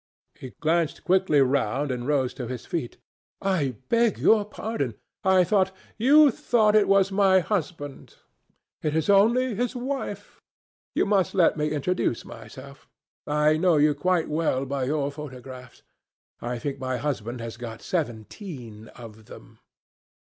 [0.33, 2.97] He glanced quickly round and rose to his feet.
[3.39, 4.95] "I beg your pardon.
[5.23, 8.15] I thought—" "You thought it was my husband.
[8.81, 10.41] It is only his wife.
[10.95, 12.89] You must let me introduce myself.
[13.27, 15.83] I know you quite well by your photographs.
[16.41, 19.59] I think my husband has got seventeen of them."